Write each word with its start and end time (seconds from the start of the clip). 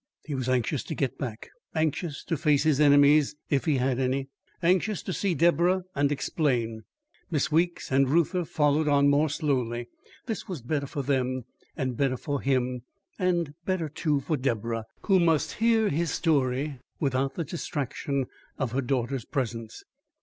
He 0.25 0.33
was 0.33 0.49
anxious 0.49 0.81
to 0.85 0.95
get 0.95 1.19
back; 1.19 1.51
anxious 1.75 2.23
to 2.23 2.35
face 2.35 2.63
his 2.63 2.79
enemies 2.79 3.35
if 3.51 3.65
he 3.65 3.77
had 3.77 3.99
any; 3.99 4.29
anxious 4.63 5.03
to 5.03 5.13
see 5.13 5.35
Deborah 5.35 5.83
and 5.93 6.11
explain. 6.11 6.85
Miss 7.29 7.51
Weeks 7.51 7.91
and 7.91 8.09
Reuther 8.09 8.43
followed 8.45 8.87
on 8.87 9.09
more 9.09 9.29
slowly; 9.29 9.89
this 10.25 10.47
was 10.47 10.63
better 10.63 10.87
for 10.87 11.03
them 11.03 11.45
and 11.77 11.95
better 11.97 12.17
for 12.17 12.41
him, 12.41 12.81
and 13.19 13.53
better, 13.63 13.89
too, 13.89 14.21
for 14.21 14.37
Deborah, 14.37 14.87
who 15.03 15.19
must 15.19 15.51
hear 15.61 15.89
his 15.89 16.09
story 16.09 16.79
without 16.99 17.35
the 17.35 17.43
distraction 17.43 18.25
of 18.57 18.71
her 18.71 18.81
daughter's 18.81 19.25
presence. 19.25 19.83